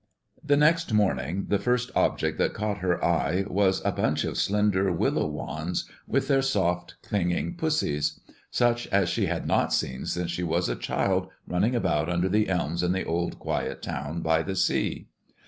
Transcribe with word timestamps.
The 0.43 0.57
next 0.57 0.91
morning 0.91 1.45
the 1.49 1.59
first 1.59 1.91
object 1.95 2.39
that 2.39 2.55
caught 2.55 2.79
her 2.79 3.05
eye 3.05 3.45
was 3.47 3.83
a 3.85 3.91
bunch 3.91 4.23
of 4.23 4.35
slender 4.35 4.91
willow 4.91 5.27
wands, 5.27 5.85
with 6.07 6.27
their 6.27 6.41
soft, 6.41 6.95
clinging 7.03 7.53
"pussies," 7.53 8.19
such 8.49 8.87
as 8.87 9.09
she 9.09 9.27
had 9.27 9.45
not 9.45 9.71
seen 9.71 10.07
since 10.07 10.31
she 10.31 10.41
was 10.41 10.69
a 10.69 10.75
child 10.75 11.27
running 11.47 11.75
about 11.75 12.09
under 12.09 12.29
the 12.29 12.49
elms 12.49 12.81
in 12.81 12.93
the 12.93 13.05
old, 13.05 13.37
quiet 13.37 13.83
town 13.83 14.21
by 14.21 14.41
the 14.41 14.55
sea. 14.55 15.05